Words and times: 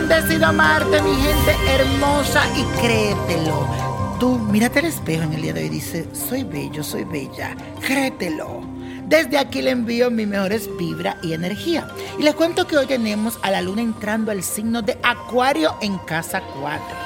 Bendecido 0.00 0.52
Marte, 0.52 1.00
mi 1.00 1.14
gente 1.14 1.56
hermosa, 1.74 2.42
y 2.54 2.62
créetelo. 2.80 3.66
Tú 4.20 4.38
mírate 4.38 4.80
al 4.80 4.86
espejo 4.86 5.22
en 5.24 5.32
el 5.32 5.42
día 5.42 5.52
de 5.54 5.60
hoy 5.60 5.66
y 5.66 5.70
dice, 5.70 6.06
soy 6.12 6.44
bello, 6.44 6.82
soy 6.82 7.04
bella, 7.04 7.56
créetelo. 7.80 8.62
Desde 9.06 9.38
aquí 9.38 9.62
le 9.62 9.70
envío 9.70 10.10
mis 10.10 10.26
mejores 10.26 10.68
vibra 10.76 11.16
y 11.22 11.32
energía. 11.32 11.88
Y 12.18 12.22
les 12.22 12.34
cuento 12.34 12.66
que 12.66 12.76
hoy 12.76 12.86
tenemos 12.86 13.38
a 13.42 13.50
la 13.50 13.62
luna 13.62 13.82
entrando 13.82 14.32
al 14.32 14.42
signo 14.42 14.82
de 14.82 14.98
Acuario 15.02 15.76
en 15.80 15.96
casa 15.98 16.42
4. 16.60 17.05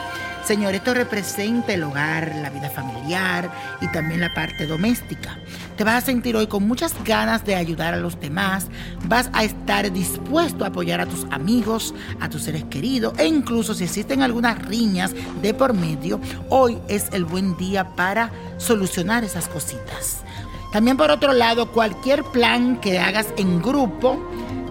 Señor, 0.50 0.74
esto 0.74 0.94
representa 0.94 1.74
el 1.74 1.84
hogar, 1.84 2.34
la 2.42 2.50
vida 2.50 2.68
familiar 2.68 3.52
y 3.80 3.86
también 3.92 4.20
la 4.20 4.34
parte 4.34 4.66
doméstica. 4.66 5.38
Te 5.76 5.84
vas 5.84 6.02
a 6.02 6.06
sentir 6.06 6.34
hoy 6.34 6.48
con 6.48 6.66
muchas 6.66 6.92
ganas 7.04 7.44
de 7.44 7.54
ayudar 7.54 7.94
a 7.94 7.98
los 7.98 8.18
demás, 8.18 8.66
vas 9.04 9.30
a 9.32 9.44
estar 9.44 9.92
dispuesto 9.92 10.64
a 10.64 10.68
apoyar 10.70 11.00
a 11.00 11.06
tus 11.06 11.24
amigos, 11.30 11.94
a 12.18 12.28
tus 12.28 12.42
seres 12.42 12.64
queridos 12.64 13.16
e 13.16 13.28
incluso 13.28 13.74
si 13.74 13.84
existen 13.84 14.22
algunas 14.22 14.60
riñas 14.66 15.14
de 15.40 15.54
por 15.54 15.72
medio, 15.72 16.18
hoy 16.48 16.78
es 16.88 17.10
el 17.12 17.24
buen 17.24 17.56
día 17.56 17.94
para 17.94 18.32
solucionar 18.58 19.22
esas 19.22 19.46
cositas. 19.46 20.24
También 20.72 20.96
por 20.96 21.12
otro 21.12 21.32
lado, 21.32 21.70
cualquier 21.70 22.24
plan 22.24 22.80
que 22.80 22.98
hagas 22.98 23.28
en 23.36 23.62
grupo, 23.62 24.18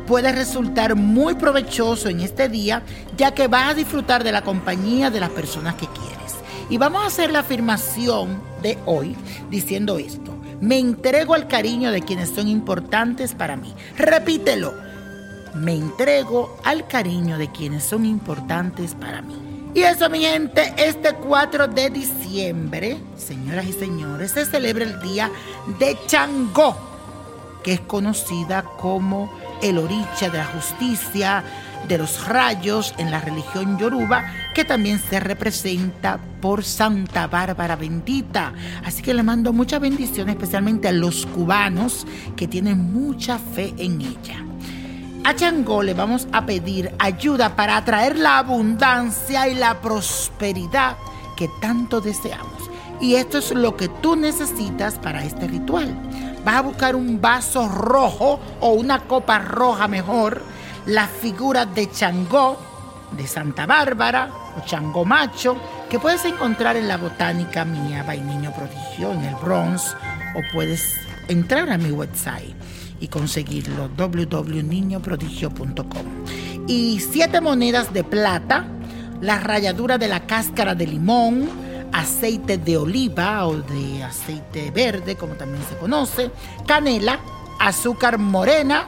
puede 0.10 0.32
resultar 0.32 0.96
muy 0.96 1.36
provechoso 1.36 2.10
en 2.10 2.22
este 2.22 2.50
día, 2.50 2.82
ya 3.16 3.36
que 3.36 3.48
vas 3.48 3.70
a 3.70 3.74
disfrutar 3.76 4.24
de 4.24 4.32
la 4.32 4.42
compañía 4.42 5.12
de 5.12 5.20
las 5.20 5.30
personas 5.30 5.76
que 5.76 5.86
quieres. 5.86 6.34
Y 6.68 6.80
vamos 6.80 7.04
a 7.04 7.06
hacer 7.06 7.32
la 7.32 7.42
afirmación 7.42 8.42
de 8.64 8.80
hoy 8.88 9.16
diciendo 9.52 10.00
esto. 10.00 10.36
Me 10.62 10.80
entrego 10.80 11.36
al 11.36 11.48
cariño 11.48 11.92
de 11.92 12.02
quienes 12.02 12.30
son 12.32 12.48
importantes 12.48 13.36
para 13.36 13.56
mí. 13.56 13.72
Repítelo. 13.98 14.74
Me 15.54 15.76
entrego 15.76 16.58
al 16.64 16.88
cariño 16.88 17.38
de 17.38 17.52
quienes 17.52 17.84
son 17.84 18.04
importantes 18.04 18.96
para 18.96 19.22
mí. 19.22 19.36
Y 19.76 19.82
eso, 19.82 20.10
mi 20.10 20.22
gente, 20.22 20.74
este 20.78 21.14
4 21.14 21.68
de 21.68 21.92
diciembre, 21.92 22.98
señoras 23.16 23.68
y 23.68 23.74
señores, 23.74 24.32
se 24.32 24.48
celebra 24.48 24.86
el 24.86 25.00
Día 25.02 25.30
de 25.78 25.96
Changó, 26.08 26.76
que 27.64 27.74
es 27.74 27.80
conocida 27.82 28.64
como 28.64 29.30
el 29.62 29.78
oricha 29.78 30.30
de 30.30 30.38
la 30.38 30.46
justicia, 30.46 31.44
de 31.88 31.98
los 31.98 32.28
rayos 32.28 32.94
en 32.98 33.12
la 33.12 33.22
religión 33.22 33.78
yoruba, 33.78 34.26
que 34.54 34.66
también 34.66 35.00
se 35.00 35.20
representa 35.20 36.20
por 36.42 36.64
Santa 36.64 37.28
Bárbara 37.28 37.76
bendita. 37.76 38.54
Así 38.86 39.02
que 39.02 39.14
le 39.14 39.24
mando 39.24 39.54
mucha 39.54 39.80
bendición, 39.80 40.30
especialmente 40.30 40.88
a 40.88 40.92
los 40.92 41.26
cubanos 41.26 42.06
que 42.36 42.48
tienen 42.48 42.94
mucha 42.94 43.38
fe 43.38 43.74
en 43.78 44.02
ella. 44.02 44.46
A 45.24 45.36
Changó 45.36 45.84
le 45.84 45.94
vamos 45.94 46.28
a 46.32 46.46
pedir 46.46 46.94
ayuda 46.98 47.56
para 47.56 47.78
atraer 47.78 48.18
la 48.18 48.40
abundancia 48.40 49.48
y 49.48 49.56
la 49.56 49.82
prosperidad 49.82 50.98
que 51.36 51.50
tanto 51.62 52.02
deseamos. 52.02 52.69
Y 53.02 53.16
esto 53.16 53.38
es 53.38 53.52
lo 53.52 53.78
que 53.78 53.88
tú 53.88 54.16
necesitas 54.16 54.96
para 54.96 55.24
este 55.24 55.48
ritual. 55.48 55.96
Vas 56.44 56.56
a 56.56 56.62
buscar 56.62 56.96
un 56.96 57.22
vaso 57.22 57.68
rojo 57.68 58.40
o 58.60 58.74
una 58.74 59.02
copa 59.02 59.40
roja 59.40 59.88
mejor, 59.88 60.42
la 60.86 61.08
figura 61.08 61.66
de 61.66 61.90
Changó, 61.92 62.58
de 63.16 63.28
Santa 63.28 63.66
Bárbara 63.66 64.30
o 64.58 64.66
Changó 64.66 65.06
Macho, 65.06 65.56
que 65.90 66.00
puedes 66.00 66.26
encontrar 66.26 66.76
en 66.78 66.88
la 66.88 66.98
botánica 66.98 67.66
mía, 67.66 68.04
Niño 68.04 68.54
Prodigio, 68.54 69.12
en 69.12 69.26
el 69.26 69.36
Bronx, 69.36 69.96
o 70.36 70.40
puedes 70.54 70.96
entrar 71.28 71.70
a 71.70 71.78
mi 71.78 71.92
website 71.92 72.56
y 73.00 73.08
conseguirlo, 73.08 73.90
www.niñoprodigio.com. 73.98 76.06
Y 76.68 77.00
siete 77.00 77.42
monedas 77.42 77.92
de 77.94 78.04
plata, 78.04 78.68
la 79.22 79.40
ralladura 79.40 79.98
de 79.98 80.08
la 80.08 80.28
cáscara 80.28 80.76
de 80.76 80.86
limón, 80.86 81.50
aceite 81.92 82.58
de 82.58 82.78
oliva 82.78 83.46
o 83.48 83.56
de 83.58 84.04
aceite 84.04 84.72
verde, 84.72 85.16
como 85.16 85.36
también 85.36 85.64
se 85.70 85.78
conoce, 85.78 86.32
canela, 86.66 87.20
azúcar 87.60 88.18
morena 88.18 88.86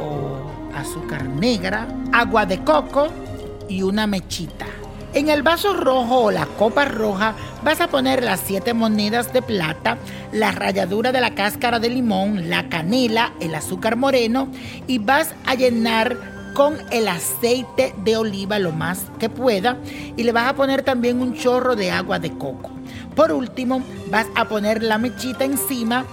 o 0.00 0.76
azúcar 0.76 1.24
negra, 1.24 1.88
agua 2.12 2.46
de 2.46 2.62
coco 2.64 3.08
y 3.68 3.82
una 3.82 4.06
mechita. 4.06 4.66
En 5.14 5.30
el 5.30 5.42
vaso 5.42 5.72
rojo 5.72 6.24
o 6.24 6.30
la 6.30 6.46
copa 6.46 6.84
roja 6.84 7.34
vas 7.64 7.80
a 7.80 7.88
poner 7.88 8.22
las 8.22 8.40
siete 8.40 8.74
monedas 8.74 9.32
de 9.32 9.40
plata, 9.40 9.96
la 10.32 10.52
ralladura 10.52 11.12
de 11.12 11.20
la 11.20 11.34
cáscara 11.34 11.80
de 11.80 11.88
limón, 11.88 12.50
la 12.50 12.68
canela, 12.68 13.32
el 13.40 13.54
azúcar 13.54 13.96
moreno 13.96 14.48
y 14.86 14.98
vas 14.98 15.34
a 15.46 15.54
llenar 15.54 16.37
con 16.54 16.76
el 16.90 17.08
aceite 17.08 17.94
de 18.04 18.16
oliva 18.16 18.58
lo 18.58 18.72
más 18.72 19.06
que 19.18 19.28
pueda 19.28 19.76
y 20.16 20.22
le 20.22 20.32
vas 20.32 20.48
a 20.48 20.54
poner 20.54 20.82
también 20.82 21.20
un 21.20 21.34
chorro 21.34 21.76
de 21.76 21.90
agua 21.90 22.18
de 22.18 22.32
coco. 22.32 22.70
Por 23.14 23.32
último, 23.32 23.82
vas 24.10 24.26
a 24.34 24.46
poner 24.46 24.82
la 24.82 24.98
mechita 24.98 25.44
encima 25.44 26.04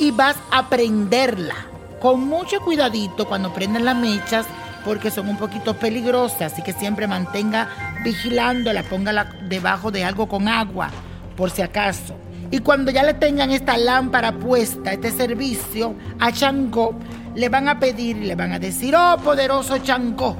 y 0.00 0.10
vas 0.10 0.36
a 0.50 0.68
prenderla 0.68 1.54
con 2.00 2.26
mucho 2.26 2.60
cuidadito 2.60 3.26
cuando 3.26 3.52
prendan 3.52 3.84
las 3.84 3.96
mechas 3.96 4.46
porque 4.84 5.10
son 5.10 5.28
un 5.28 5.38
poquito 5.38 5.74
peligrosas, 5.74 6.52
así 6.52 6.62
que 6.62 6.72
siempre 6.74 7.06
mantenga 7.06 7.68
vigilándola, 8.04 8.82
póngala 8.82 9.34
debajo 9.48 9.90
de 9.90 10.04
algo 10.04 10.28
con 10.28 10.46
agua 10.46 10.90
por 11.36 11.50
si 11.50 11.62
acaso. 11.62 12.16
Y 12.50 12.58
cuando 12.58 12.90
ya 12.90 13.02
le 13.02 13.14
tengan 13.14 13.50
esta 13.50 13.76
lámpara 13.76 14.32
puesta, 14.32 14.92
este 14.92 15.10
servicio, 15.10 15.94
a 16.20 16.30
Changó 16.30 16.94
le 17.34 17.48
van 17.48 17.68
a 17.68 17.78
pedir 17.78 18.16
y 18.16 18.24
le 18.24 18.34
van 18.34 18.52
a 18.52 18.58
decir, 18.58 18.94
oh 18.96 19.16
poderoso 19.22 19.78
Changó, 19.78 20.36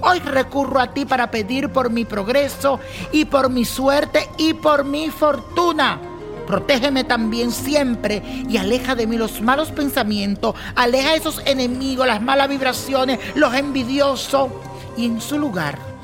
hoy 0.00 0.18
recurro 0.20 0.80
a 0.80 0.92
ti 0.92 1.04
para 1.04 1.30
pedir 1.30 1.70
por 1.70 1.90
mi 1.90 2.04
progreso 2.04 2.80
y 3.12 3.24
por 3.24 3.50
mi 3.50 3.64
suerte 3.64 4.28
y 4.38 4.54
por 4.54 4.84
mi 4.84 5.10
fortuna. 5.10 6.00
Protégeme 6.46 7.02
también 7.02 7.50
siempre 7.50 8.22
y 8.48 8.56
aleja 8.56 8.94
de 8.94 9.08
mí 9.08 9.16
los 9.16 9.40
malos 9.40 9.72
pensamientos, 9.72 10.54
aleja 10.76 11.10
a 11.10 11.14
esos 11.16 11.42
enemigos, 11.44 12.06
las 12.06 12.22
malas 12.22 12.48
vibraciones, 12.48 13.18
los 13.34 13.52
envidiosos 13.54 14.50
y 14.96 15.06
en 15.06 15.20
su 15.20 15.38
lugar 15.38 15.96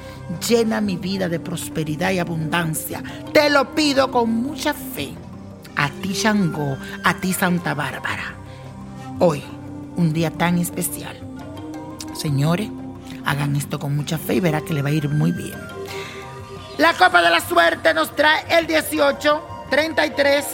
llena 0.49 0.81
mi 0.81 0.97
vida 0.97 1.29
de 1.29 1.39
prosperidad 1.39 2.11
y 2.11 2.19
abundancia. 2.19 3.03
Te 3.33 3.51
lo 3.51 3.75
pido 3.75 4.11
con 4.11 4.31
mucha 4.31 4.75
fe. 4.75 5.13
A 5.77 5.89
ti, 5.89 6.13
Shango, 6.13 6.77
a 7.05 7.15
ti, 7.15 7.33
Santa 7.33 7.75
Bárbara. 7.75 8.35
Hoy, 9.19 9.43
un 9.97 10.13
día 10.13 10.31
tan 10.31 10.59
especial. 10.59 11.17
Señores, 12.15 12.69
hagan 13.25 13.57
esto 13.57 13.79
con 13.79 13.97
mucha 13.97 14.19
fe 14.19 14.35
y 14.35 14.41
verá 14.41 14.61
que 14.61 14.75
le 14.75 14.83
va 14.83 14.91
a 14.91 14.93
ir 14.93 15.09
muy 15.09 15.33
bien. 15.33 15.59
La 16.79 16.95
copa 16.95 17.23
de 17.23 17.31
la 17.31 17.41
suerte 17.41 17.93
nos 17.95 18.15
trae 18.17 18.45
el 18.59 18.67
18, 18.67 19.67
33, 19.71 20.45